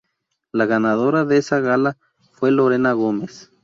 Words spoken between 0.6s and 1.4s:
ganadora de